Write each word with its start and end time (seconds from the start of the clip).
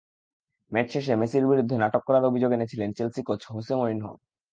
ম্যাচশেষে 0.71 1.13
মেসির 1.15 1.45
বিরুদ্ধে 1.47 1.75
নাটক 1.77 2.01
করার 2.07 2.23
অভিযোগ 2.25 2.51
এনেছিলেন 2.53 2.89
চেলসি 2.93 3.21
কোচ 3.23 3.41
হোসে 3.45 3.73
মরিনহো। 3.75 4.13